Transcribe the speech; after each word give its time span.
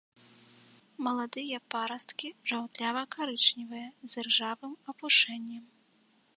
Маладыя 1.07 1.59
парасткі 1.73 2.27
жаўтлява-карычневыя, 2.53 3.87
з 4.15 4.25
іржавым 4.25 4.73
апушэннем. 4.95 5.63